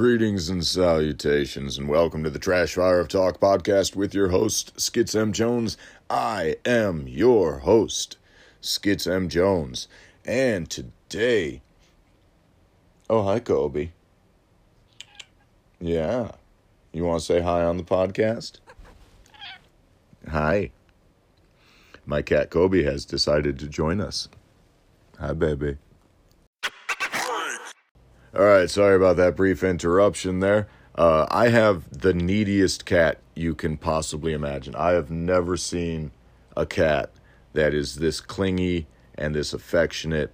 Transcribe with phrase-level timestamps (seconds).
[0.00, 4.80] Greetings and salutations, and welcome to the Trash Fire of Talk podcast with your host,
[4.80, 5.30] Skits M.
[5.30, 5.76] Jones.
[6.08, 8.16] I am your host,
[8.62, 9.28] Skits M.
[9.28, 9.88] Jones,
[10.24, 11.60] and today.
[13.10, 13.90] Oh, hi, Kobe.
[15.78, 16.30] Yeah.
[16.94, 18.52] You want to say hi on the podcast?
[20.30, 20.70] Hi.
[22.06, 24.30] My cat Kobe has decided to join us.
[25.18, 25.76] Hi, baby.
[28.32, 30.68] All right, sorry about that brief interruption there.
[30.94, 34.76] Uh, I have the neediest cat you can possibly imagine.
[34.76, 36.12] I have never seen
[36.56, 37.10] a cat
[37.54, 40.32] that is this clingy and this affectionate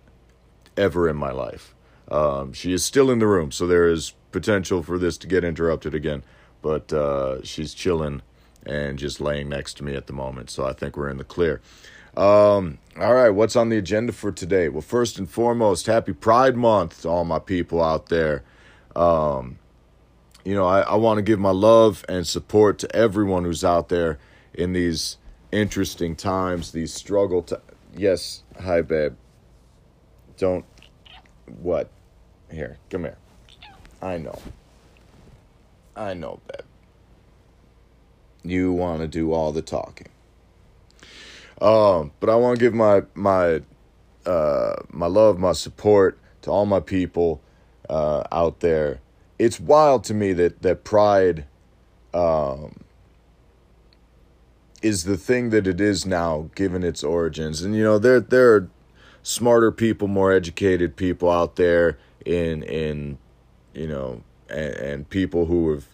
[0.77, 1.75] ever in my life.
[2.11, 5.43] Um, she is still in the room, so there is potential for this to get
[5.43, 6.23] interrupted again,
[6.61, 8.21] but uh, she's chilling
[8.67, 11.25] and just laying next to me at the moment, so I think we're in the
[11.25, 11.63] clear.
[12.17, 14.69] Um, all right, what's on the agenda for today?
[14.69, 18.43] Well, first and foremost, happy Pride Month to all my people out there.
[18.95, 19.59] Um,
[20.45, 23.91] you know, I, I want to give my love and support to everyone who's out
[23.91, 24.19] there
[24.55, 25.19] in these
[25.53, 27.61] interesting times, these struggle to
[27.95, 29.15] Yes, hi babe.
[30.37, 30.65] Don't
[31.61, 31.91] what?
[32.51, 33.17] Here, come here.
[34.03, 34.39] I know.
[35.97, 36.67] I know, babe.
[38.43, 40.09] You want to do all the talking.
[41.61, 43.63] Um, but I want to give my my
[44.25, 47.41] uh, my love, my support to all my people
[47.89, 49.01] uh, out there.
[49.39, 51.47] It's wild to me that that pride
[52.13, 52.77] um,
[54.83, 57.63] is the thing that it is now, given its origins.
[57.63, 58.69] And you know, there there are
[59.23, 63.19] smarter people, more educated people out there in in
[63.75, 65.87] you know, and, and people who have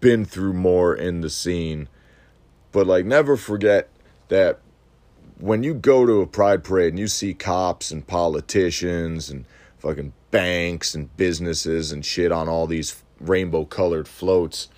[0.00, 1.88] been through more in the scene.
[2.72, 3.88] But like, never forget
[4.28, 4.60] that
[5.38, 9.44] when you go to a pride parade and you see cops and politicians and
[9.78, 14.68] fucking banks and businesses and shit on all these rainbow colored floats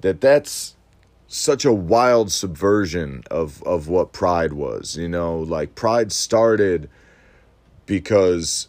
[0.00, 0.74] that that's
[1.26, 5.38] such a wild subversion of of what pride was you know?
[5.38, 6.90] Like pride started
[7.86, 8.68] because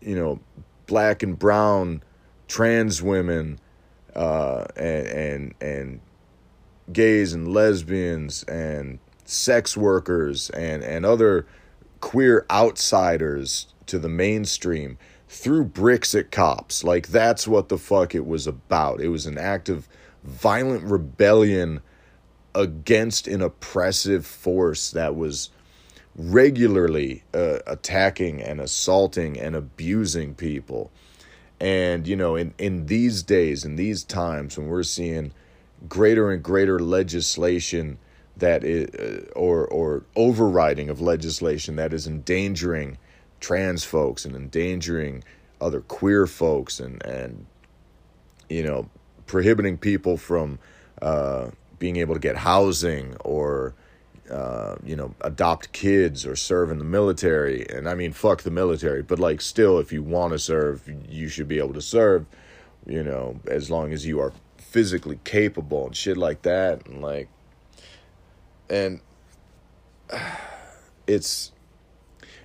[0.00, 0.40] you know
[0.86, 2.02] black and brown
[2.48, 3.58] trans women
[4.14, 6.00] uh and and and
[6.92, 11.46] gays and lesbians and sex workers and, and other
[12.00, 14.98] queer outsiders to the mainstream
[15.28, 16.84] threw bricks at cops.
[16.84, 19.00] Like, that's what the fuck it was about.
[19.00, 19.88] It was an act of
[20.24, 21.80] violent rebellion
[22.54, 25.50] against an oppressive force that was
[26.16, 30.90] regularly uh, attacking and assaulting and abusing people.
[31.60, 35.32] And, you know, in, in these days, in these times when we're seeing
[35.88, 37.98] greater and greater legislation
[38.36, 42.98] that is, uh, or or overriding of legislation that is endangering
[43.40, 45.22] trans folks and endangering
[45.60, 47.46] other queer folks and and
[48.48, 48.88] you know
[49.26, 50.58] prohibiting people from
[51.02, 51.48] uh,
[51.78, 53.74] being able to get housing or
[54.30, 57.66] uh, you know adopt kids or serve in the military.
[57.68, 61.28] And I mean fuck the military but like still if you want to serve you
[61.28, 62.26] should be able to serve
[62.86, 66.86] you know as long as you are physically capable and shit like that.
[66.86, 67.28] And like
[68.70, 69.00] and
[71.06, 71.52] it's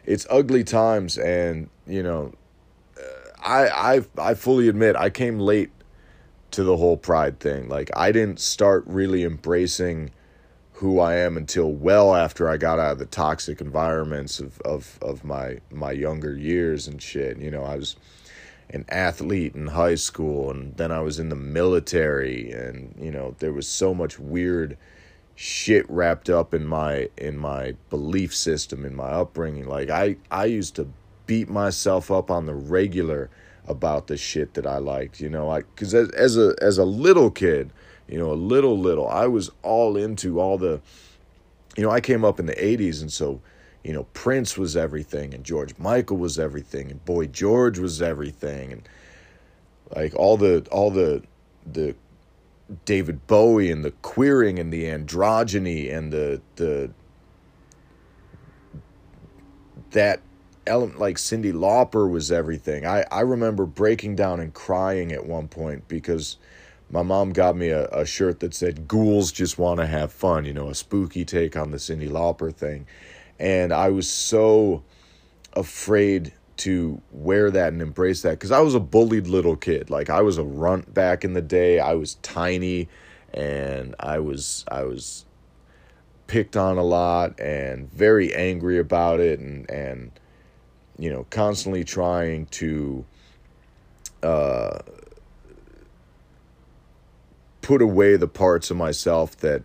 [0.05, 2.33] it's ugly times and you know
[2.97, 5.71] uh, i i i fully admit i came late
[6.51, 7.67] to the whole pride thing.
[7.69, 10.11] Like i didn't start really embracing
[10.73, 14.99] who i am until well after i got out of the toxic environments of of
[15.01, 17.37] of my my younger years and shit.
[17.37, 17.95] You know i was
[18.69, 23.35] an athlete in high school and then i was in the military and you know
[23.39, 24.77] there was so much weird
[25.41, 29.67] shit wrapped up in my in my belief system in my upbringing.
[29.67, 30.87] Like i i used to
[31.25, 33.27] beat myself up on the regular
[33.65, 36.85] about the shit that i liked you know like because as, as a as a
[36.85, 37.71] little kid
[38.07, 40.79] you know a little little i was all into all the
[41.75, 43.41] you know i came up in the 80s and so
[43.83, 48.73] you know prince was everything and george michael was everything and boy george was everything
[48.73, 48.89] and
[49.95, 51.23] like all the all the
[51.65, 51.95] the
[52.85, 56.91] David Bowie and the queering and the androgyny and the the
[59.91, 60.21] that
[60.65, 62.85] element like Cyndi Lauper was everything.
[62.85, 66.37] I, I remember breaking down and crying at one point because
[66.89, 70.45] my mom got me a, a shirt that said ghouls just want to have fun,
[70.45, 72.85] you know, a spooky take on the Cyndi Lauper thing.
[73.39, 74.83] And I was so
[75.53, 79.89] afraid to wear that and embrace that because I was a bullied little kid.
[79.89, 81.79] Like I was a runt back in the day.
[81.79, 82.87] I was tiny
[83.33, 85.25] and I was I was
[86.27, 90.11] picked on a lot and very angry about it and and
[90.97, 93.05] you know constantly trying to
[94.23, 94.79] uh
[97.61, 99.63] put away the parts of myself that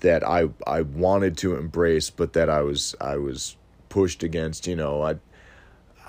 [0.00, 3.56] that I I wanted to embrace, but that I was I was
[3.88, 4.66] pushed against.
[4.66, 5.16] You know, I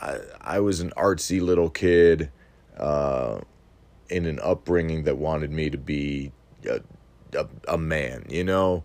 [0.02, 2.32] I, was an artsy little kid
[2.78, 3.42] uh,
[4.10, 6.32] in an upbringing that wanted me to be
[6.68, 6.82] a,
[7.38, 8.26] a, a man.
[8.30, 8.84] You know,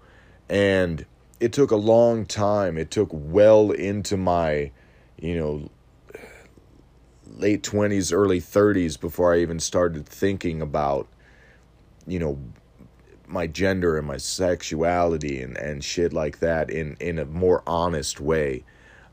[0.48, 1.06] and
[1.40, 2.76] it took a long time.
[2.76, 4.70] It took well into my,
[5.18, 5.70] you know,
[7.36, 11.08] late 20s, early 30s before I even started thinking about,
[12.06, 12.38] you know,
[13.26, 18.20] my gender and my sexuality and, and shit like that in, in a more honest
[18.20, 18.64] way.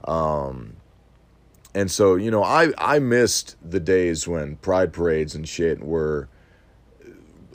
[0.06, 0.76] Um,
[1.74, 6.30] and so, you know, I, I missed the days when pride parades and shit were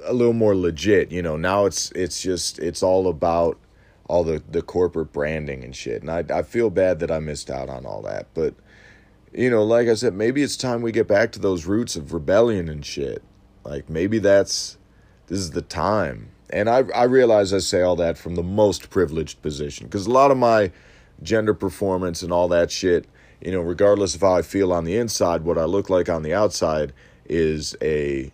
[0.05, 1.13] a little more legit.
[1.13, 3.59] You know, now it's, it's just, it's all about
[4.09, 6.03] all the, the corporate branding and shit.
[6.03, 8.27] And I, I feel bad that I missed out on all that.
[8.35, 8.55] But,
[9.33, 12.13] you know, like I said, maybe it's time we get back to those roots of
[12.13, 13.23] rebellion and shit.
[13.65, 14.79] Like maybe that's,
[15.27, 18.91] this is the time and I, I realize I say all that from the most
[18.91, 20.73] privileged position because a lot of my
[21.23, 23.07] gender performance and all that shit,
[23.41, 26.23] you know, regardless of how I feel on the inside, what I look like on
[26.23, 26.93] the outside
[27.29, 28.33] is a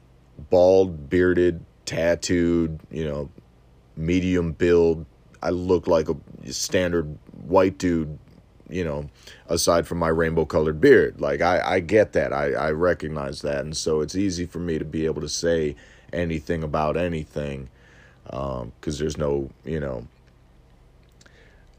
[0.50, 3.30] bald, bearded, tattooed, you know,
[3.96, 5.04] medium build.
[5.42, 6.16] I look like a
[6.52, 8.18] standard white dude,
[8.68, 9.10] you know,
[9.48, 11.20] aside from my rainbow colored beard.
[11.20, 12.32] Like, I, I get that.
[12.32, 13.60] I, I recognize that.
[13.60, 15.76] And so it's easy for me to be able to say
[16.12, 17.68] anything about anything
[18.24, 20.06] because um, there's no, you know,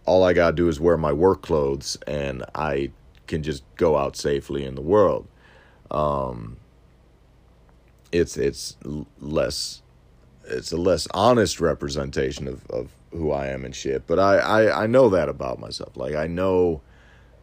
[0.06, 2.92] all I got to do is wear my work clothes and I
[3.28, 5.28] can just go out safely in the world.
[5.92, 6.58] Um,
[8.12, 8.78] it's it's
[9.20, 9.82] less
[10.48, 14.06] it's a less honest representation of, of who I am and shit.
[14.08, 15.96] But I, I, I know that about myself.
[15.98, 16.82] Like I know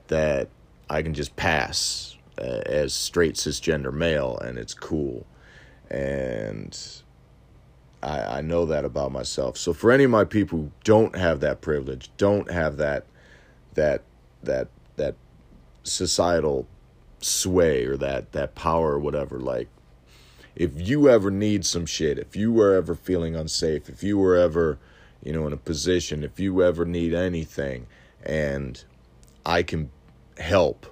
[0.08, 0.48] that
[0.88, 5.26] I can just pass uh, as straight cisgender male and it's cool.
[5.90, 6.78] And
[8.02, 9.56] I, I know that about myself.
[9.56, 13.06] So for any of my people who don't have that privilege, don't have that
[13.74, 14.02] that
[14.42, 15.14] that that
[15.82, 16.66] societal
[17.20, 19.68] sway or that that power or whatever, like
[20.54, 24.36] if you ever need some shit, if you were ever feeling unsafe, if you were
[24.36, 24.78] ever,
[25.22, 27.86] you know, in a position, if you ever need anything
[28.22, 28.84] and
[29.46, 29.90] I can
[30.38, 30.86] help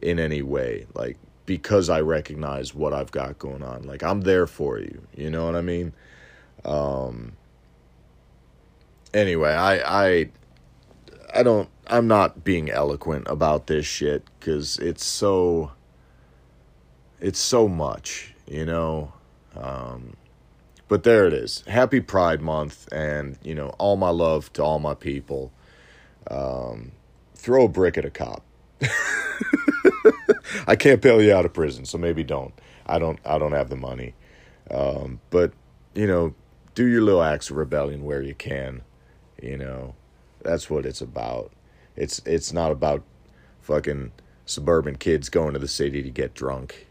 [0.00, 3.82] in any way, like because I recognize what I've got going on.
[3.84, 5.06] Like I'm there for you.
[5.16, 5.92] You know what I mean?
[6.64, 7.32] Um
[9.12, 10.28] anyway, I I
[11.36, 15.72] I don't I'm not being eloquent about this shit cuz it's so
[17.20, 19.12] it's so much, you know.
[19.56, 20.16] Um
[20.88, 21.64] but there it is.
[21.66, 25.52] Happy Pride Month and, you know, all my love to all my people.
[26.30, 26.92] Um
[27.34, 28.42] throw a brick at a cop.
[30.66, 32.52] I can't bail you out of prison, so maybe don't.
[32.86, 33.18] I don't.
[33.24, 34.14] I don't have the money.
[34.70, 35.52] Um, but
[35.94, 36.34] you know,
[36.74, 38.82] do your little acts of rebellion where you can.
[39.42, 39.94] You know,
[40.46, 41.50] that's what it's about.
[41.96, 43.02] It's it's not about
[43.60, 44.12] fucking
[44.44, 46.86] suburban kids going to the city to get drunk.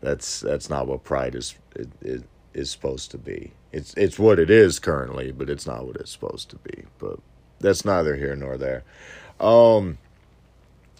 [0.00, 1.56] That's that's not what pride is
[2.00, 2.22] is,
[2.54, 3.52] is supposed to be.
[3.72, 6.84] It's it's what it is currently, but it's not what it's supposed to be.
[6.98, 7.18] But
[7.58, 8.84] that's neither here nor there.
[9.40, 9.98] Um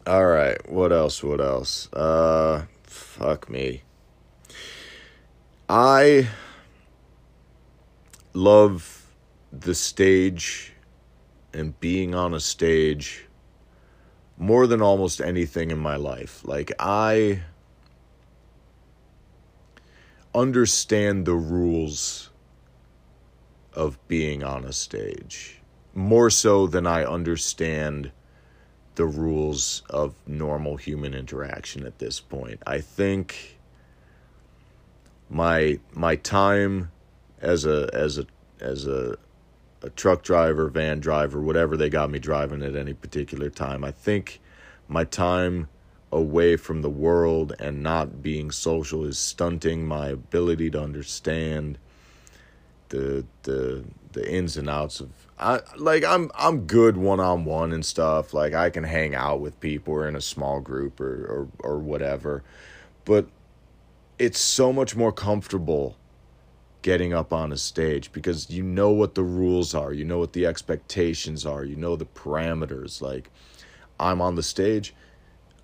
[0.07, 1.23] all right, what else?
[1.23, 1.93] What else?
[1.93, 3.83] Uh, fuck me.
[5.69, 6.29] I
[8.33, 9.05] love
[9.52, 10.73] the stage
[11.52, 13.26] and being on a stage
[14.37, 16.43] more than almost anything in my life.
[16.45, 17.43] Like, I
[20.35, 22.31] understand the rules
[23.73, 25.61] of being on a stage
[25.95, 28.12] more so than I understand
[28.95, 32.62] the rules of normal human interaction at this point.
[32.67, 33.59] I think
[35.31, 36.90] my my time
[37.40, 38.26] as a as a
[38.61, 39.17] as a
[39.82, 43.85] a truck driver, van driver, whatever they got me driving at any particular time.
[43.85, 44.40] I think
[44.88, 45.68] my time
[46.11, 51.78] away from the world and not being social is stunting my ability to understand
[52.88, 57.73] the the the ins and outs of I like I'm I'm good one on one
[57.73, 58.32] and stuff.
[58.32, 61.78] Like I can hang out with people or in a small group or, or or
[61.78, 62.42] whatever.
[63.04, 63.28] But
[64.18, 65.97] it's so much more comfortable
[66.82, 70.32] getting up on a stage because you know what the rules are, you know what
[70.32, 73.00] the expectations are, you know the parameters.
[73.00, 73.30] Like
[73.99, 74.94] I'm on the stage,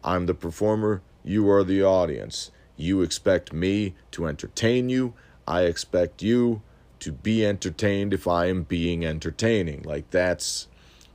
[0.02, 2.50] I'm the performer, you are the audience.
[2.76, 5.14] You expect me to entertain you,
[5.46, 6.62] I expect you
[7.00, 9.82] to be entertained if I am being entertaining.
[9.82, 10.68] Like that's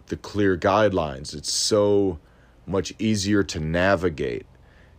[0.08, 1.34] the clear guidelines.
[1.34, 2.20] It's so
[2.66, 4.46] much easier to navigate.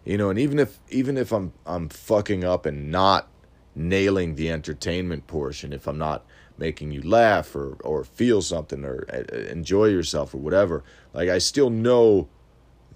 [0.05, 3.29] You know, and even if even if I'm I'm fucking up and not
[3.75, 6.25] nailing the entertainment portion, if I'm not
[6.59, 11.39] making you laugh or or feel something or uh, enjoy yourself or whatever, like I
[11.39, 12.29] still know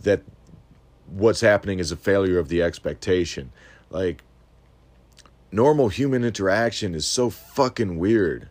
[0.03, 0.23] that
[1.07, 3.53] what's happening is a failure of the expectation.
[3.91, 4.23] Like
[5.51, 8.49] normal human interaction is so fucking weird.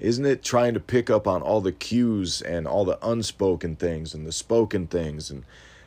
[0.00, 4.14] Isn't it trying to pick up on all the cues and all the unspoken things
[4.14, 5.44] and the spoken things and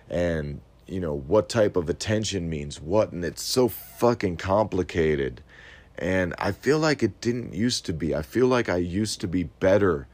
[0.10, 5.42] and you know what type of attention means what and it's so fucking complicated
[5.98, 8.13] and I feel like it didn't used to be.
[8.13, 10.08] I feel like I used to be better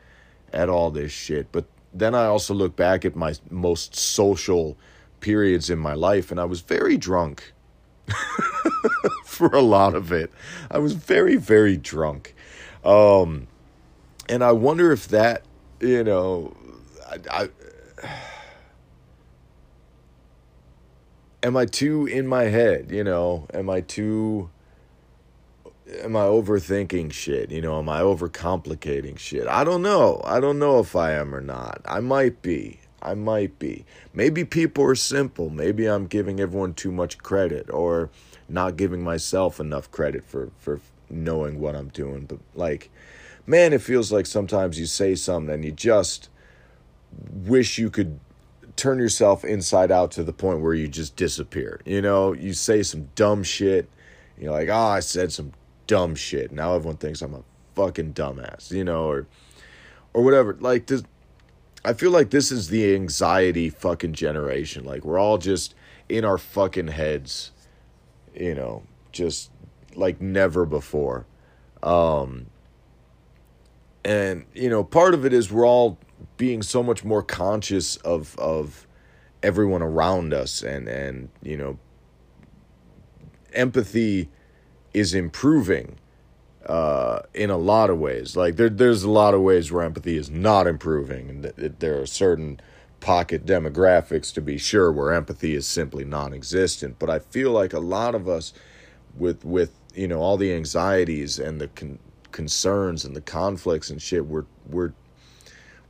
[0.53, 1.51] at all this shit.
[1.51, 4.77] But then I also look back at my most social
[5.19, 7.53] periods in my life and I was very drunk
[9.25, 10.31] for a lot of it.
[10.69, 12.35] I was very, very drunk.
[12.83, 13.47] Um,
[14.29, 15.43] and I wonder if that,
[15.79, 16.55] you know,
[17.09, 17.49] I, I
[21.43, 23.47] am I too in my head, you know?
[23.53, 24.49] Am I too
[25.99, 27.51] am I overthinking shit?
[27.51, 29.47] You know, am I overcomplicating shit?
[29.47, 30.21] I don't know.
[30.23, 31.81] I don't know if I am or not.
[31.85, 32.79] I might be.
[33.01, 33.85] I might be.
[34.13, 35.49] Maybe people are simple.
[35.49, 38.09] Maybe I'm giving everyone too much credit or
[38.47, 40.79] not giving myself enough credit for for
[41.09, 42.25] knowing what I'm doing.
[42.25, 42.91] But like
[43.47, 46.29] man, it feels like sometimes you say something and you just
[47.31, 48.19] wish you could
[48.75, 51.81] turn yourself inside out to the point where you just disappear.
[51.85, 53.89] You know, you say some dumb shit.
[54.37, 55.53] You're like, oh, I said some
[55.87, 56.51] dumb shit.
[56.51, 57.43] Now everyone thinks I'm a
[57.75, 59.27] fucking dumbass, you know, or
[60.13, 60.57] or whatever.
[60.59, 61.03] Like this
[61.83, 64.83] I feel like this is the anxiety fucking generation.
[64.85, 65.75] Like we're all just
[66.09, 67.51] in our fucking heads,
[68.35, 69.51] you know, just
[69.95, 71.25] like never before.
[71.83, 72.47] Um
[74.03, 75.97] and you know, part of it is we're all
[76.41, 78.87] being so much more conscious of of
[79.43, 81.77] everyone around us and and you know
[83.53, 84.27] empathy
[84.91, 85.99] is improving
[86.65, 88.35] uh, in a lot of ways.
[88.35, 92.01] Like there, there's a lot of ways where empathy is not improving, and th- there
[92.01, 92.59] are certain
[93.01, 96.97] pocket demographics to be sure where empathy is simply non-existent.
[96.97, 98.51] But I feel like a lot of us,
[99.15, 101.99] with with you know all the anxieties and the con-
[102.31, 104.93] concerns and the conflicts and shit, we're we're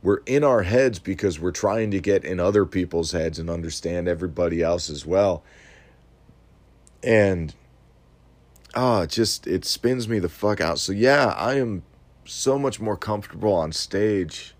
[0.02, 4.08] we're in our heads because we're trying to get in other people's heads and understand
[4.08, 5.44] everybody else as well.
[7.02, 7.54] And
[8.74, 10.78] oh, it just it spins me the fuck out.
[10.78, 11.84] So yeah, I am
[12.24, 14.54] so much more comfortable on stage.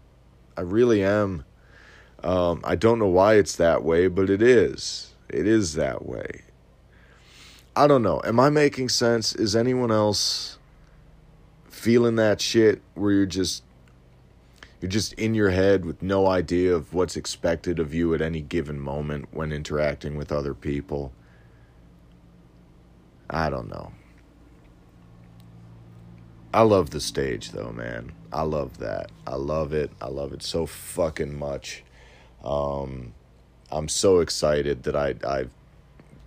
[0.56, 1.44] I really am.
[2.22, 5.12] Um, I don't know why it's that way, but it is.
[5.28, 6.42] It is that way.
[7.74, 8.20] I don't know.
[8.24, 9.34] Am I making sense?
[9.34, 10.58] Is anyone else
[11.68, 13.64] feeling that shit where you're just
[14.82, 18.40] you're just in your head with no idea of what's expected of you at any
[18.40, 21.12] given moment when interacting with other people?
[23.30, 23.92] I don't know.
[26.52, 28.12] I love the stage though, man.
[28.32, 29.10] I love that.
[29.26, 29.92] I love it.
[30.00, 31.84] I love it so fucking much.
[32.44, 33.14] Um,
[33.70, 35.50] I'm so excited that I I've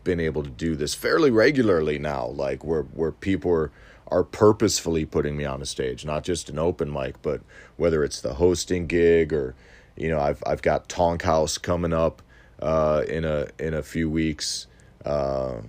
[0.04, 2.28] been able to do this fairly regularly now.
[2.28, 3.72] Like where where people are
[4.08, 7.42] are purposefully putting me on a stage, not just an open mic, but
[7.78, 9.56] whether it's the hosting gig or
[9.96, 12.22] you know I've I've got Tonk House coming up
[12.60, 14.68] uh, in a in a few weeks.
[15.04, 15.62] Uh,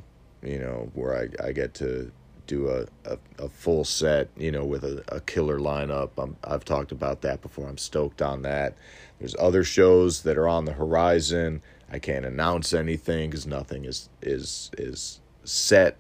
[0.42, 2.12] you know where I I get to
[2.46, 6.10] do a, a, a, full set, you know, with a, a killer lineup.
[6.16, 7.68] I'm, I've talked about that before.
[7.68, 8.76] I'm stoked on that.
[9.18, 11.62] There's other shows that are on the horizon.
[11.90, 15.96] I can't announce anything because nothing is is is set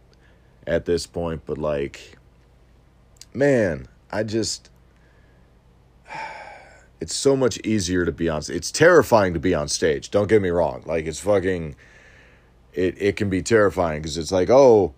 [0.66, 1.42] at this point.
[1.46, 2.15] But like,
[3.36, 4.70] man, I just
[7.00, 8.42] it's so much easier to be on.
[8.48, 10.10] It's terrifying to be on stage.
[10.10, 10.82] Don't get me wrong.
[10.86, 11.76] Like it's fucking.
[12.72, 14.94] It it can be terrifying because it's like oh,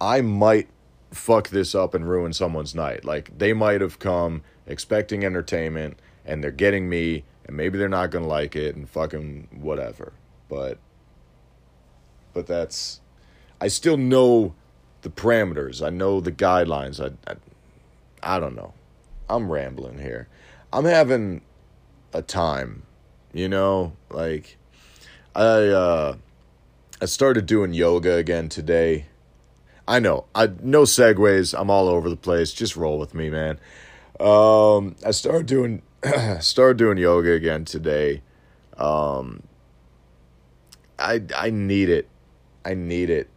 [0.00, 0.68] I might
[1.10, 3.04] fuck this up and ruin someone's night.
[3.04, 8.12] Like they might have come expecting entertainment and they're getting me and maybe they're not
[8.12, 10.12] to like it and fucking whatever.
[10.48, 10.78] But
[12.32, 13.00] but that's
[13.60, 14.54] I still know
[15.02, 15.84] the parameters.
[15.84, 17.00] I know the guidelines.
[17.00, 17.36] I, I
[18.22, 18.74] I don't know.
[19.28, 20.28] I'm rambling here.
[20.72, 21.42] I'm having
[22.12, 22.84] a time,
[23.32, 24.56] you know, like
[25.34, 26.16] I uh
[27.00, 29.06] I started doing yoga again today
[29.90, 30.26] I know.
[30.36, 31.52] I no segues.
[31.58, 32.52] I'm all over the place.
[32.52, 33.58] Just roll with me, man.
[34.20, 35.82] Um, I started doing
[36.40, 38.22] started doing yoga again today.
[38.76, 39.42] Um,
[40.96, 42.08] I I need it.
[42.64, 43.28] I need it.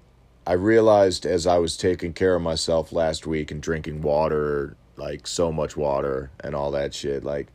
[0.46, 5.26] I realized as I was taking care of myself last week and drinking water, like
[5.26, 7.48] so much water and all that shit, like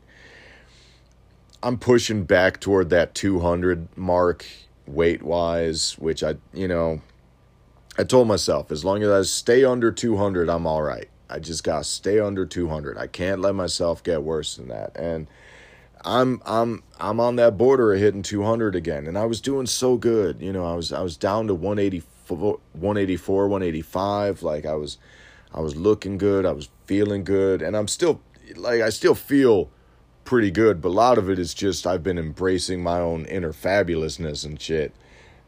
[1.62, 4.46] I'm pushing back toward that 200 mark
[4.86, 7.02] weight wise, which I, you know,
[7.98, 11.08] I told myself as long as I stay under 200, I'm all right.
[11.28, 12.96] I just got to stay under 200.
[12.96, 14.96] I can't let myself get worse than that.
[14.96, 15.26] And
[16.04, 19.96] I'm I'm I'm on that border of hitting 200 again and I was doing so
[19.96, 20.40] good.
[20.40, 24.98] You know, I was I was down to 184 184, 185 like I was
[25.52, 28.20] I was looking good, I was feeling good and I'm still
[28.56, 29.70] like I still feel
[30.24, 33.52] pretty good, but a lot of it is just I've been embracing my own inner
[33.52, 34.94] fabulousness and shit,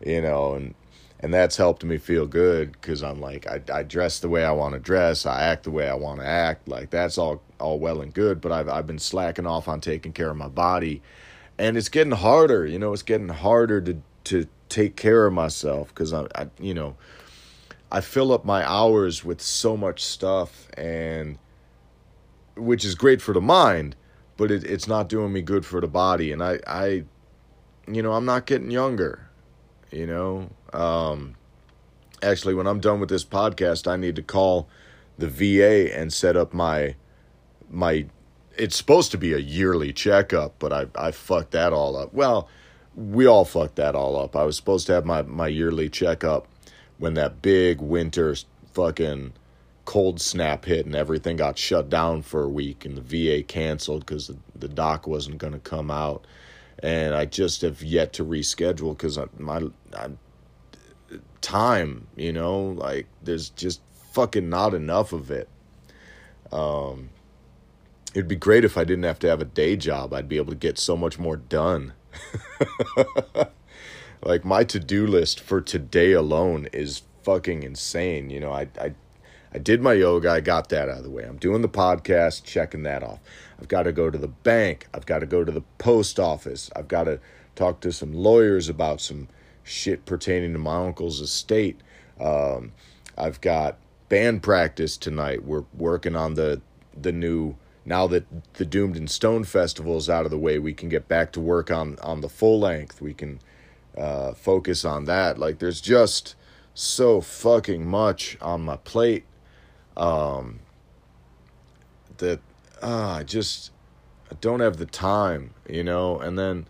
[0.04, 0.74] you know, and
[1.22, 4.52] and that's helped me feel good because I'm like I, I dress the way I
[4.52, 7.78] want to dress, I act the way I want to act, like that's all all
[7.78, 11.02] well and good, but I've I've been slacking off on taking care of my body,
[11.58, 15.88] and it's getting harder, you know, it's getting harder to to take care of myself
[15.88, 16.96] because I, I you know
[17.92, 21.38] I fill up my hours with so much stuff and
[22.56, 23.96] which is great for the mind
[24.40, 26.32] but it, it's not doing me good for the body.
[26.32, 27.04] And I, I,
[27.86, 29.28] you know, I'm not getting younger.
[29.90, 31.36] You know, um,
[32.22, 34.66] actually, when I'm done with this podcast, I need to call
[35.18, 36.94] the VA and set up my
[37.68, 38.06] my.
[38.56, 42.14] It's supposed to be a yearly checkup, but I I fucked that all up.
[42.14, 42.48] Well,
[42.94, 44.36] we all fucked that all up.
[44.36, 46.46] I was supposed to have my my yearly checkup
[46.98, 48.36] when that big winter
[48.72, 49.32] fucking
[49.84, 54.06] cold snap hit and everything got shut down for a week and the VA canceled
[54.06, 56.24] because the, the doc wasn't going to come out.
[56.82, 59.62] And I just have yet to reschedule because my
[59.96, 60.08] I,
[61.40, 63.80] time, you know, like there's just
[64.12, 65.48] fucking not enough of it.
[66.52, 67.10] Um,
[68.14, 70.12] it'd be great if I didn't have to have a day job.
[70.12, 71.92] I'd be able to get so much more done.
[74.22, 78.30] like my to-do list for today alone is fucking insane.
[78.30, 78.94] You know, I I
[79.52, 81.24] I did my yoga, I got that out of the way.
[81.24, 83.18] I'm doing the podcast, checking that off.
[83.60, 86.70] I've got to go to the bank, I've got to go to the post office,
[86.76, 87.20] I've got to
[87.56, 89.28] talk to some lawyers about some
[89.64, 91.80] shit pertaining to my uncle's estate.
[92.20, 92.72] Um,
[93.18, 93.76] I've got
[94.08, 95.44] band practice tonight.
[95.44, 96.60] We're working on the
[97.00, 97.56] the new
[97.90, 101.08] now that the Doomed and Stone festival is out of the way, we can get
[101.08, 103.02] back to work on on the full length.
[103.02, 103.40] We can
[103.98, 105.38] uh, focus on that.
[105.38, 106.36] Like there's just
[106.72, 109.24] so fucking much on my plate
[109.96, 110.60] um,
[112.18, 112.38] that
[112.80, 113.72] uh, I just
[114.30, 116.20] I don't have the time, you know.
[116.20, 116.68] And then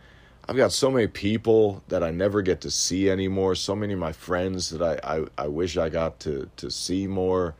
[0.48, 3.56] I've got so many people that I never get to see anymore.
[3.56, 7.06] So many of my friends that I I, I wish I got to to see
[7.06, 7.56] more.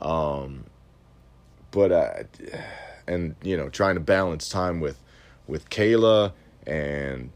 [0.00, 0.66] Um,
[1.72, 2.26] but I,
[3.06, 4.98] and you know, trying to balance time with
[5.46, 6.32] with Kayla
[6.66, 7.30] and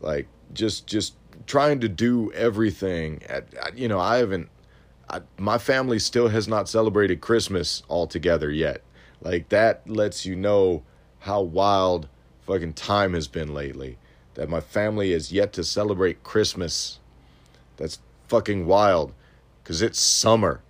[0.00, 1.14] like just just
[1.46, 4.48] trying to do everything at, you know i haven't
[5.12, 8.82] I, my family still has not celebrated Christmas altogether yet.
[9.20, 10.82] Like that lets you know
[11.20, 12.08] how wild
[12.40, 13.98] fucking time has been lately.
[14.34, 16.98] That my family has yet to celebrate Christmas.
[17.76, 19.12] That's fucking wild.
[19.64, 20.62] Cause it's summer.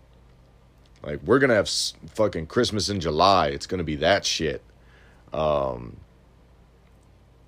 [1.03, 1.71] Like we're gonna have
[2.15, 3.49] fucking Christmas in July.
[3.49, 4.63] It's gonna be that shit.
[5.33, 5.99] Um,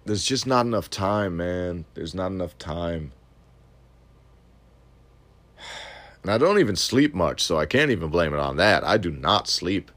[0.05, 1.85] there's just not enough time, man.
[1.95, 3.13] There's not enough time.
[6.23, 8.83] And I don't even sleep much, so I can't even blame it on that.
[8.83, 9.91] I do not sleep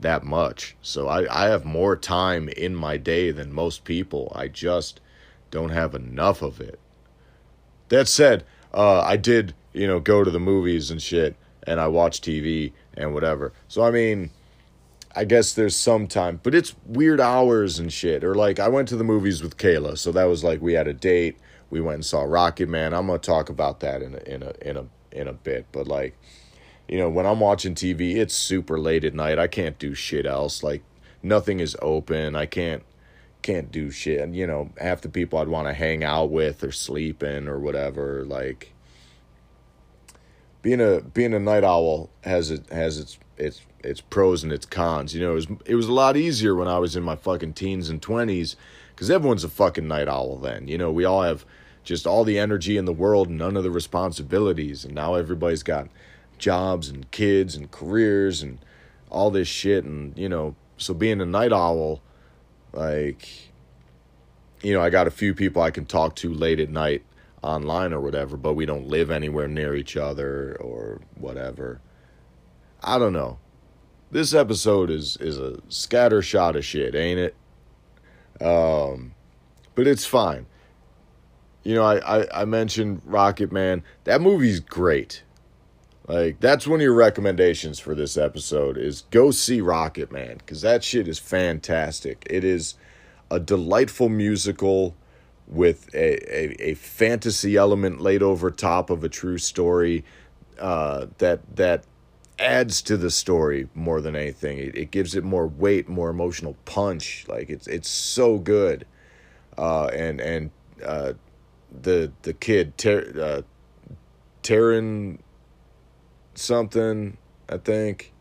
[0.00, 0.76] that much.
[0.80, 4.32] So I, I have more time in my day than most people.
[4.34, 5.00] I just
[5.50, 6.80] don't have enough of it.
[7.90, 11.88] That said, uh, I did, you know, go to the movies and shit, and I
[11.88, 13.52] watch TV and whatever.
[13.68, 14.30] So, I mean,
[15.16, 18.22] I guess there's some time, but it's weird hours and shit.
[18.24, 20.86] Or like, I went to the movies with Kayla, so that was like we had
[20.86, 21.38] a date.
[21.70, 22.96] We went and saw Rocketman.
[22.96, 25.88] I'm gonna talk about that in a in a in a in a bit, but
[25.88, 26.18] like,
[26.88, 29.38] you know, when I'm watching TV, it's super late at night.
[29.38, 30.62] I can't do shit else.
[30.62, 30.82] Like,
[31.22, 32.36] nothing is open.
[32.36, 32.82] I can't
[33.42, 34.20] can't do shit.
[34.20, 37.58] And you know, half the people I'd want to hang out with or sleeping or
[37.58, 38.24] whatever.
[38.26, 38.72] Like,
[40.68, 44.66] being a being a night owl has it has its its its pros and its
[44.66, 45.14] cons.
[45.14, 47.54] You know, it was it was a lot easier when I was in my fucking
[47.54, 48.54] teens and twenties
[48.90, 50.68] because everyone's a fucking night owl then.
[50.68, 51.46] You know, we all have
[51.84, 54.84] just all the energy in the world, none of the responsibilities.
[54.84, 55.88] And now everybody's got
[56.36, 58.58] jobs and kids and careers and
[59.08, 59.84] all this shit.
[59.84, 62.02] And, you know, so being a night owl,
[62.74, 63.26] like,
[64.62, 67.04] you know, I got a few people I can talk to late at night
[67.42, 71.80] online or whatever, but we don't live anywhere near each other or whatever.
[72.82, 73.38] I don't know.
[74.10, 77.36] This episode is is a scatter shot of shit, ain't it?
[78.44, 79.14] Um,
[79.74, 80.46] but it's fine
[81.68, 83.82] you know, I, I, I mentioned Rocketman.
[84.04, 85.22] That movie's great.
[86.06, 90.82] Like that's one of your recommendations for this episode is go see Rocketman because that
[90.82, 92.26] shit is fantastic.
[92.30, 92.74] It is
[93.30, 94.96] a delightful musical
[95.48, 100.04] with a, a, a fantasy element laid over top of a true story.
[100.58, 101.84] uh, that that
[102.38, 104.58] adds to the story more than anything.
[104.58, 107.24] It, it gives it more weight, more emotional punch.
[107.28, 108.86] Like it's it's so good.
[109.56, 110.50] Uh, and and
[110.84, 111.14] uh,
[111.82, 113.42] the the kid Ter- uh,
[114.42, 115.18] Taron
[116.34, 117.16] something
[117.48, 118.12] I think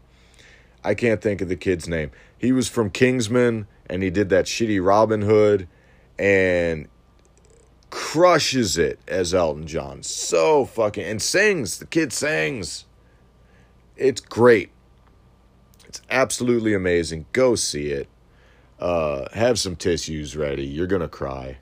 [0.83, 2.11] I can't think of the kid's name.
[2.37, 5.67] He was from Kingsman and he did that shitty Robin Hood
[6.17, 6.87] and
[8.17, 10.01] crushes it as Elton John.
[10.01, 11.77] So fucking and sings.
[11.77, 12.85] The kid sings.
[13.95, 14.71] It's great.
[15.85, 17.27] It's absolutely amazing.
[17.31, 18.07] Go see it.
[18.79, 20.65] Uh, have some tissues ready.
[20.65, 21.59] You're gonna cry.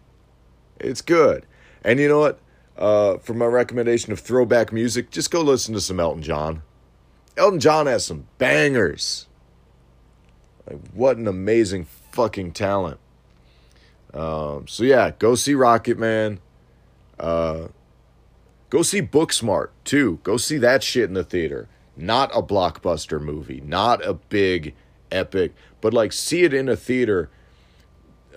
[0.80, 1.46] It's good.
[1.84, 2.40] And you know what?
[2.78, 6.62] Uh, for my recommendation of throwback music, just go listen to some Elton John.
[7.36, 9.28] Elton John has some bangers.
[10.66, 13.02] Like, what an amazing fucking talent.
[14.14, 16.40] Um, so yeah, go see Rocketman.
[17.20, 17.68] Uh,
[18.70, 20.20] go see Booksmart too.
[20.24, 21.68] Go see that shit in the theater.
[21.98, 24.76] Not a blockbuster movie, not a big
[25.12, 27.30] epic, but like see it in a theater.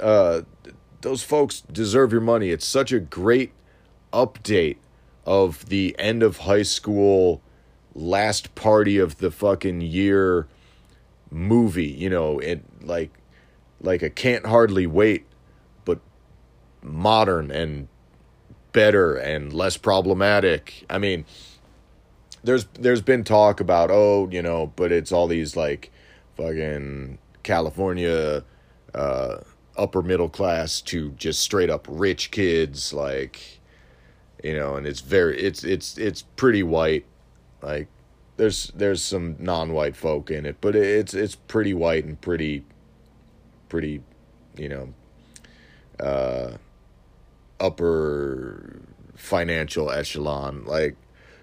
[0.01, 0.43] Uh,
[1.01, 2.51] those folks deserve your money.
[2.51, 3.53] It's such a great
[4.13, 4.77] update
[5.25, 7.43] of the end of high school,
[7.95, 10.47] last party of the fucking year
[11.31, 11.87] movie.
[11.87, 13.11] You know, it like
[13.81, 15.27] like a can't hardly wait,
[15.85, 16.01] but
[16.83, 17.89] modern and
[18.79, 20.85] better and less problematic.
[20.89, 21.25] I mean,
[22.45, 25.91] there's there's been talk about oh you know, but it's all these like
[26.37, 28.45] fucking California
[28.95, 29.39] uh,
[29.77, 33.59] upper middle class to just straight up rich kids like
[34.45, 37.05] you know and it's very it's it's it's pretty white
[37.63, 37.89] like
[38.37, 42.65] there's there's some non-white folk in it but it's it's pretty white and pretty
[43.69, 44.01] pretty
[44.57, 44.95] you know
[45.99, 46.57] uh
[47.61, 48.81] upper
[49.15, 50.97] financial echelon like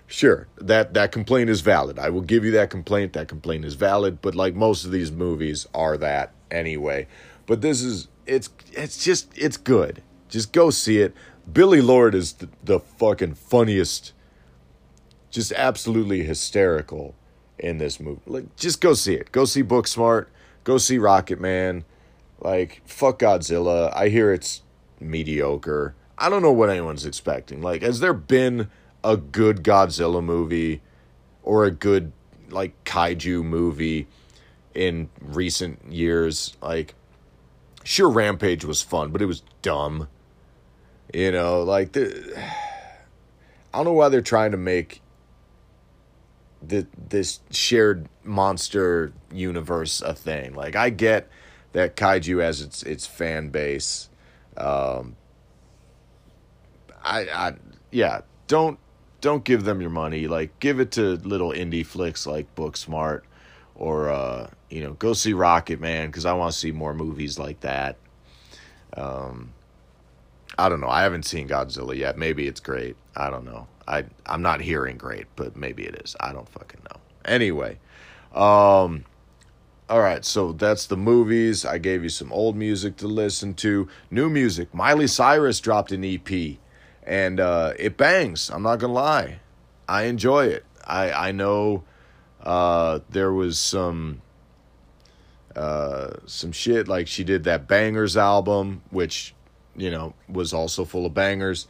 [0.08, 3.74] sure that that complaint is valid i will give you that complaint that complaint is
[3.74, 7.06] valid but like most of these movies are that anyway
[7.46, 10.02] but this is it's it's just it's good.
[10.30, 11.14] Just go see it.
[11.52, 14.14] Billie Lourd is the, the fucking funniest,
[15.30, 17.14] just absolutely hysterical
[17.60, 18.22] in this movie.
[18.26, 19.32] Like, just go see it.
[19.32, 20.26] Go see Booksmart.
[20.64, 21.84] Go see Rocketman.
[22.40, 23.96] Like, fuck Godzilla.
[23.96, 24.64] I hear it's
[25.00, 25.94] mediocre.
[26.18, 27.62] I don't know what anyone's expecting.
[27.62, 28.70] Like, has there been
[29.04, 30.82] a good Godzilla movie
[31.44, 32.12] or a good
[32.50, 34.08] like kaiju movie
[34.74, 36.56] in recent years?
[36.62, 36.96] Like,
[37.84, 40.08] sure Rampage was fun, but it was dumb.
[41.14, 42.34] You know, like the
[43.74, 45.02] I don't know why they're trying to make
[46.62, 50.54] the this shared monster universe a thing.
[50.54, 51.30] Like I get
[51.74, 54.10] that kaiju has its its fan base.
[54.58, 55.18] Um
[57.06, 57.54] I I
[57.92, 58.80] yeah, don't
[59.22, 60.28] don't give them your money.
[60.28, 63.22] Like give it to little indie flicks like Booksmart
[63.76, 67.62] or uh, you know, go see Rocketman because I want to see more movies like
[67.62, 67.98] that.
[68.96, 69.54] Um,
[70.58, 70.90] I don't know.
[70.90, 72.18] I haven't seen Godzilla yet.
[72.18, 72.96] Maybe it's great.
[73.16, 73.68] I don't know.
[73.88, 76.16] I I'm not hearing great, but maybe it is.
[76.20, 77.00] I don't fucking know.
[77.26, 77.80] Anyway,
[78.34, 79.06] um,
[79.90, 80.24] all right.
[80.24, 81.66] So that's the movies.
[81.66, 83.88] I gave you some old music to listen to.
[84.10, 84.74] New music.
[84.74, 86.58] Miley Cyrus dropped an EP,
[87.06, 88.50] and uh, it bangs.
[88.50, 89.40] I'm not gonna lie.
[89.88, 90.66] I enjoy it.
[90.86, 91.84] I I know
[92.44, 94.22] uh, there was some
[95.56, 99.34] uh, some shit like she did that Bangerz album, which
[99.76, 101.68] you know was also full of bangers,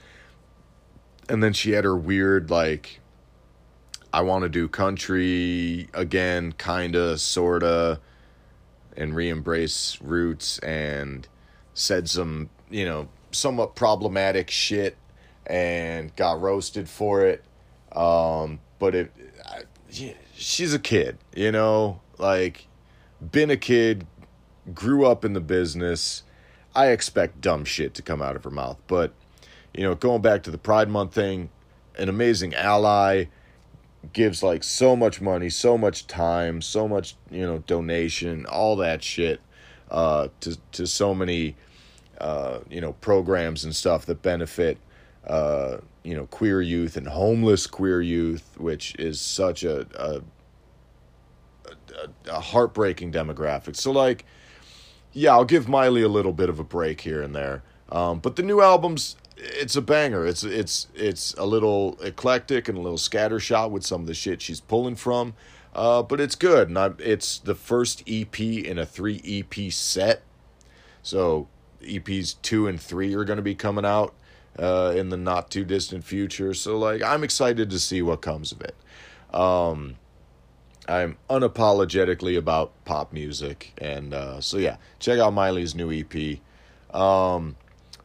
[1.29, 3.01] and then she had her weird like
[4.13, 7.99] I want to do country again, kinda, sorta,
[8.95, 11.27] and re-embrace roots, and
[11.73, 14.95] said some you know somewhat problematic shit
[15.47, 17.43] and got roasted for it.
[17.91, 19.11] Um, but it,
[19.45, 19.63] I,
[20.35, 22.67] she's a kid, you know, like
[23.31, 24.05] been a kid,
[24.73, 26.23] grew up in the business.
[26.75, 29.13] I expect dumb shit to come out of her mouth, but
[29.73, 31.49] you know, going back to the Pride Month thing,
[31.97, 33.25] an amazing ally
[34.13, 39.03] gives like so much money, so much time, so much, you know, donation, all that
[39.03, 39.41] shit
[39.91, 41.55] uh to to so many
[42.19, 44.77] uh you know, programs and stuff that benefit
[45.27, 50.21] uh you know queer youth and homeless queer youth, which is such a a,
[51.69, 53.75] a, a heartbreaking demographic.
[53.75, 54.25] So like,
[55.11, 57.63] yeah, I'll give Miley a little bit of a break here and there.
[57.89, 60.25] Um, but the new album's it's a banger.
[60.25, 64.41] It's it's it's a little eclectic and a little scattershot with some of the shit
[64.41, 65.33] she's pulling from.
[65.73, 70.21] Uh, but it's good, and I, it's the first EP in a three EP set.
[71.03, 71.47] So
[71.83, 74.15] EPs two and three are going to be coming out
[74.59, 76.53] uh, in the not too distant future.
[76.53, 78.75] So like I'm excited to see what comes of it.
[79.33, 79.95] Um,
[80.87, 86.39] I'm unapologetically about pop music, and uh, so yeah, check out Miley's new EP.
[86.95, 87.55] Um,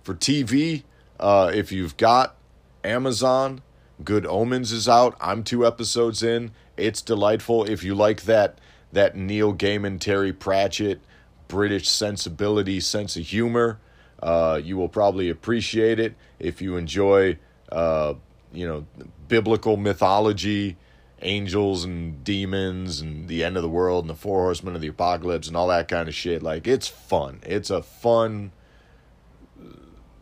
[0.02, 0.84] for TV,
[1.18, 2.36] uh, if you've got
[2.82, 3.60] Amazon,
[4.02, 5.16] Good Omens is out.
[5.20, 6.52] I'm two episodes in.
[6.76, 7.64] It's delightful.
[7.64, 8.58] If you like that
[8.92, 11.00] that Neil Gaiman, Terry Pratchett,
[11.48, 13.78] British sensibility, sense of humor,
[14.22, 16.14] uh, you will probably appreciate it.
[16.38, 17.38] If you enjoy,
[17.70, 18.14] uh,
[18.52, 18.86] you know,
[19.28, 20.76] biblical mythology
[21.22, 24.88] angels and demons and the end of the world and the four horsemen of the
[24.88, 26.42] apocalypse and all that kind of shit.
[26.42, 27.40] Like it's fun.
[27.44, 28.52] It's a fun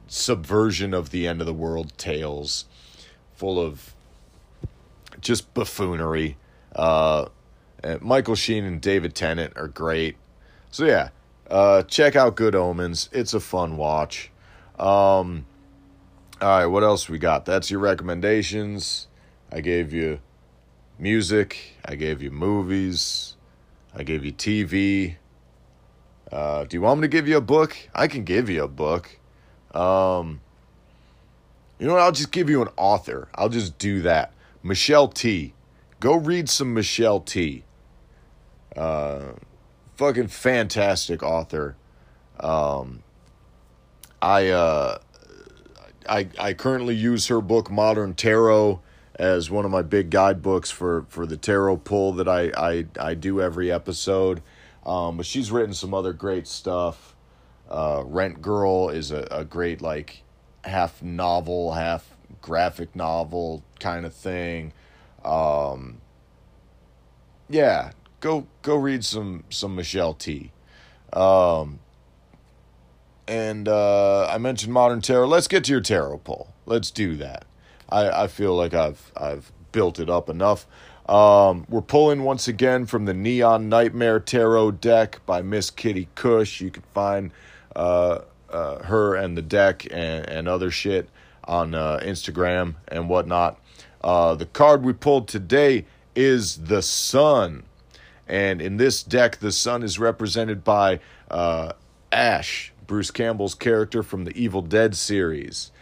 [0.08, 2.64] subversion of the end of the world tales,
[3.34, 3.94] full of
[5.20, 6.36] just buffoonery.
[6.74, 7.26] Uh,
[8.00, 10.16] Michael Sheen and David Tennant are great.
[10.70, 11.10] So yeah,
[11.50, 13.08] uh, check out Good Omens.
[13.12, 14.30] It's a fun watch.
[14.78, 15.46] Um,
[16.40, 17.44] all right, what else we got?
[17.44, 19.08] That's your recommendations.
[19.50, 20.20] I gave you
[20.98, 23.36] music, I gave you movies,
[23.94, 25.16] I gave you TV.
[26.30, 27.76] Uh, do you want me to give you a book?
[27.94, 29.18] I can give you a book.
[29.72, 30.40] Um,
[31.78, 32.02] you know what?
[32.02, 33.28] I'll just give you an author.
[33.34, 34.32] I'll just do that.
[34.62, 35.54] Michelle Tea.
[36.00, 37.64] Go read some Michelle Tea.
[38.76, 39.32] Uh,
[39.98, 41.76] fucking fantastic author.
[42.40, 43.02] Um,
[44.22, 44.98] I uh,
[46.08, 48.80] I I currently use her book Modern Tarot
[49.16, 53.14] as one of my big guidebooks for for the tarot pull that I I, I
[53.14, 54.40] do every episode.
[54.86, 57.14] Um, but she's written some other great stuff.
[57.68, 60.22] Uh, Rent Girl is a, a great like
[60.64, 64.72] half novel, half graphic novel kind of thing.
[65.24, 66.00] Um,
[67.50, 70.52] yeah, go go read some some Michelle Tea.
[71.12, 71.80] Um,
[73.26, 75.26] and uh, I mentioned modern tarot.
[75.26, 76.48] Let's get to your tarot poll.
[76.66, 77.44] Let's do that.
[77.88, 80.66] I, I feel like I've I've built it up enough.
[81.08, 86.60] Um, we're pulling once again from the Neon Nightmare Tarot deck by Miss Kitty Cush.
[86.60, 87.30] You can find
[87.74, 91.08] uh, uh, her and the deck and, and other shit
[91.44, 93.58] on uh, Instagram and whatnot.
[94.04, 97.64] Uh, the card we pulled today is the Sun.
[98.28, 101.72] And in this deck, the Sun is represented by uh,
[102.12, 105.72] Ash, Bruce Campbell's character from the Evil Dead series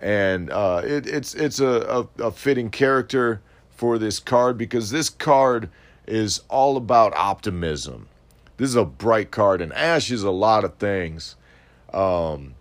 [0.00, 5.10] and uh, it, it's it's a, a, a, fitting character for this card because this
[5.10, 5.68] card
[6.06, 8.08] is all about optimism.
[8.56, 11.36] This is a bright card, and Ash is a lot of things.
[11.92, 12.54] Um,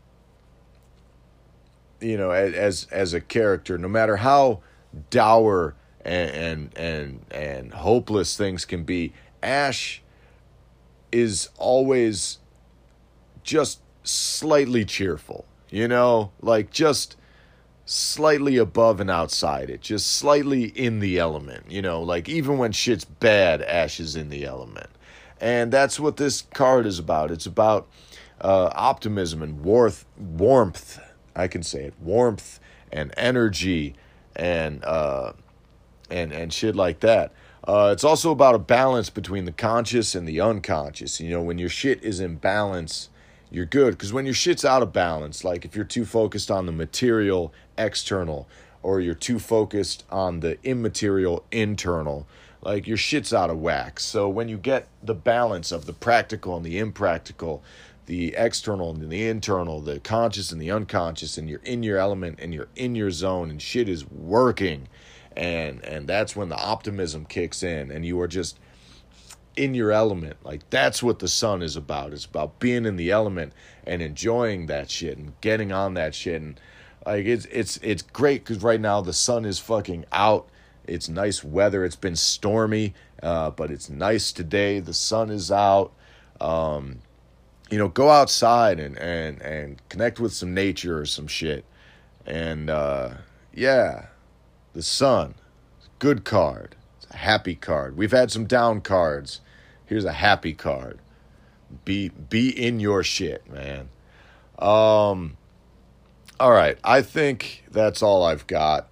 [2.02, 4.62] you know, as as a character, no matter how
[5.10, 9.14] dour and and and, and hopeless things can be,
[9.48, 10.02] Ash
[11.12, 12.40] is always
[13.44, 15.46] just slightly cheerful.
[15.70, 17.16] You know, like just
[17.86, 21.72] slightly above and outside it, just slightly in the element.
[21.72, 24.90] You know, like even when shit's bad, Ash is in the element.
[25.40, 27.32] And that's what this card is about.
[27.32, 27.88] It's about
[28.42, 31.00] uh, optimism and warmth, warmth.
[31.36, 32.60] I can say it, warmth
[32.92, 33.96] and energy
[34.36, 35.34] and uh,
[36.10, 37.32] and and shit like that.
[37.68, 41.20] Uh, it's also about a balance between the conscious and the unconscious.
[41.20, 43.10] You know, when your shit is in balance,
[43.52, 43.92] you're good.
[43.92, 47.54] Because when your shit's out of balance, like if you're too focused on the material
[47.78, 48.48] external
[48.82, 52.26] or you're too focused on the immaterial internal,
[52.62, 54.00] like your shit's out of whack.
[54.00, 57.62] So when you get the balance of the practical and the impractical,
[58.06, 62.40] the external and the internal, the conscious and the unconscious, and you're in your element
[62.42, 64.88] and you're in your zone and shit is working.
[65.38, 68.60] And and that's when the optimism kicks in and you are just
[69.56, 70.38] in your element.
[70.44, 72.12] Like that's what the sun is about.
[72.12, 73.54] It's about being in the element
[73.86, 76.60] and enjoying that shit and getting on that shit and
[77.06, 80.50] like it's it's it's great cuz right now the sun is fucking out.
[80.86, 81.86] It's nice weather.
[81.86, 84.80] It's been stormy, uh, but it's nice today.
[84.80, 85.92] The sun is out.
[86.42, 87.00] Um,
[87.70, 91.64] you know, go outside and and and connect with some nature or some shit.
[92.26, 93.10] And uh,
[93.54, 94.08] yeah,
[94.78, 95.34] the sun,
[95.98, 96.76] good card.
[96.98, 97.98] It's a happy card.
[97.98, 99.42] We've had some down cards.
[99.88, 101.00] Here's a happy card.
[101.84, 103.90] Be be in your shit, man.
[104.60, 105.36] Um
[106.40, 108.88] all right, I think that's all I've got.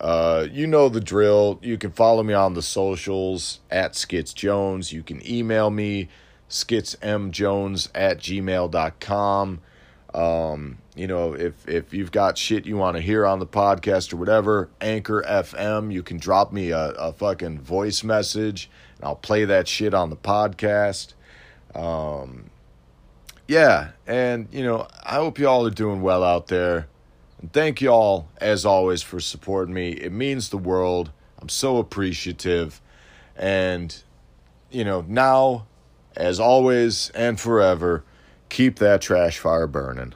[0.00, 1.58] Uh, you know the drill.
[1.62, 4.92] You can follow me on the socials at Skits Jones.
[4.92, 6.08] You can email me,
[6.48, 9.60] skitsmjones at gmail.com.
[10.14, 14.12] Um, you know, if if you've got shit you want to hear on the podcast
[14.12, 19.16] or whatever, Anchor FM, you can drop me a, a fucking voice message and I'll
[19.16, 21.14] play that shit on the podcast.
[21.74, 22.50] Um,
[23.48, 26.86] yeah, and you know, I hope y'all are doing well out there.
[27.40, 29.90] And thank y'all, as always, for supporting me.
[29.90, 31.10] It means the world.
[31.38, 32.80] I'm so appreciative.
[33.36, 33.94] And,
[34.70, 35.66] you know, now,
[36.16, 38.04] as always and forever,
[38.48, 40.14] keep that trash fire burning.